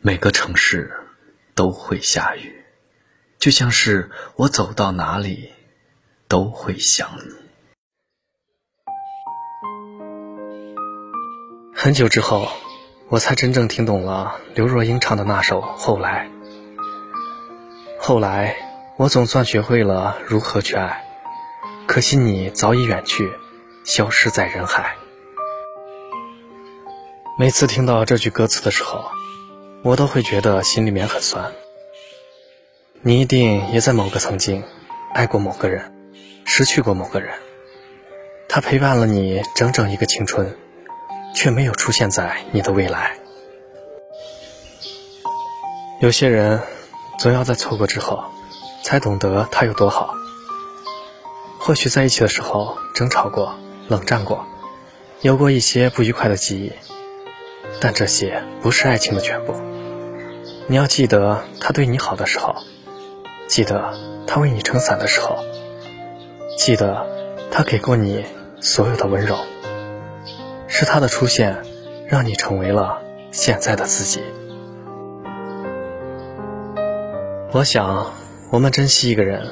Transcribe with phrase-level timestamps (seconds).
[0.00, 0.92] 每个城市
[1.56, 2.64] 都会下雨，
[3.40, 5.50] 就像是我走到哪里
[6.28, 7.34] 都会想你。
[11.74, 12.48] 很久之后，
[13.08, 16.28] 我才真正听懂了刘若英唱的那首《后来》。
[18.00, 18.56] 后来，
[18.96, 21.04] 我总算学会了如何去爱，
[21.88, 23.32] 可惜你早已远去，
[23.82, 24.96] 消失在人海。
[27.36, 29.04] 每次听到这句歌词的时候，
[29.82, 31.52] 我都会觉得心里面很酸。
[33.00, 34.64] 你一定也在某个曾经
[35.14, 35.92] 爱过某个人，
[36.44, 37.34] 失去过某个人。
[38.48, 40.56] 他陪伴了你整整一个青春，
[41.34, 43.16] 却没有出现在你的未来。
[46.00, 46.60] 有些人
[47.18, 48.24] 总要在错过之后，
[48.84, 50.14] 才懂得他有多好。
[51.60, 53.54] 或许在一起的时候争吵过、
[53.88, 54.46] 冷战过，
[55.20, 56.72] 有过一些不愉快的记忆，
[57.80, 59.54] 但这些不是爱情的全部。
[60.66, 62.54] 你要记得他对你好的时候，
[63.46, 63.94] 记得
[64.26, 65.38] 他为你撑伞的时候，
[66.56, 67.06] 记得
[67.50, 68.24] 他给过你
[68.60, 69.36] 所有的温柔。
[70.66, 71.56] 是他的出现，
[72.06, 72.98] 让你成为了
[73.30, 74.22] 现在的自己。
[77.52, 78.12] 我想，
[78.50, 79.48] 我们珍惜一个人，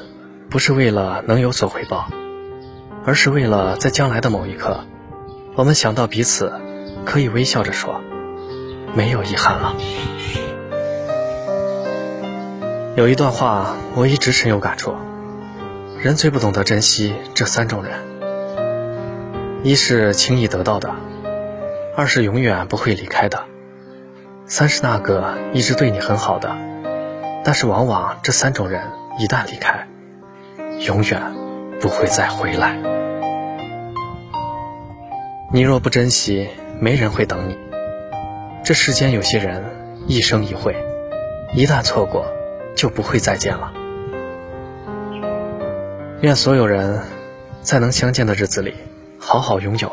[0.51, 2.07] 不是为了能有所回报，
[3.03, 4.81] 而是为了在将来的某一刻，
[5.55, 6.53] 我们想到彼此，
[7.07, 8.01] 可以微笑着说，
[8.93, 9.73] 没有遗憾了。
[12.97, 14.93] 有一段话我一直深有感触：
[16.01, 17.93] 人最不懂得珍惜这三种人，
[19.63, 20.93] 一是轻易得到的，
[21.95, 23.45] 二是永远不会离开的，
[24.45, 26.57] 三是那个一直对你很好的。
[27.45, 28.81] 但是往往这三种人
[29.17, 29.87] 一旦离开，
[30.85, 31.21] 永远
[31.79, 32.77] 不会再回来。
[35.53, 36.49] 你若不珍惜，
[36.79, 37.57] 没人会等你。
[38.63, 39.63] 这世间有些人
[40.07, 40.75] 一生一回，
[41.53, 42.25] 一旦错过。
[42.77, 43.73] 就不会再见了。
[46.21, 47.03] 愿所有人，
[47.63, 48.75] 在能相见的日子里
[49.17, 49.91] 好好拥有，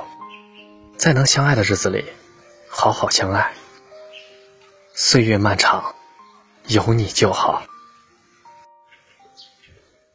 [0.98, 2.04] 在能相爱的日子里
[2.68, 3.54] 好好相爱。
[4.92, 5.94] 岁月漫长，
[6.66, 7.62] 有你就好。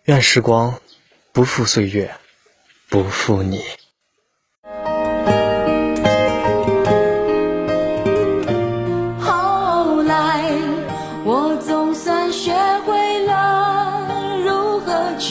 [0.03, 0.79] 愿时光
[1.31, 2.13] 不负岁月，
[2.88, 3.63] 不负你。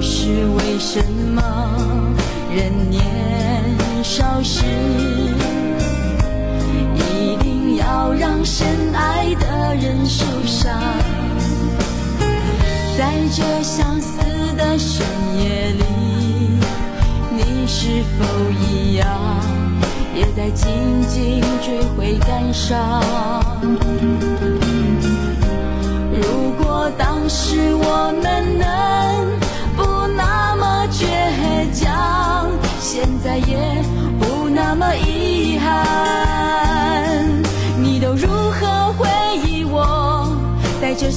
[0.00, 1.42] 是为什么
[2.54, 3.04] 人年
[4.02, 4.64] 少时，
[6.96, 10.80] 一定要让深爱的人受伤？
[12.96, 14.22] 在这相思
[14.56, 15.06] 的深
[15.38, 15.84] 夜里，
[17.30, 19.06] 你是否一样，
[20.14, 20.66] 也在静
[21.08, 23.02] 静追悔感伤？
[26.12, 28.59] 如果当时我们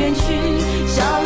[0.00, 0.22] 远去
[0.86, 1.19] 消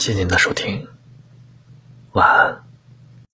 [0.00, 0.88] 谢谢您的收听
[2.12, 2.59] 晚安。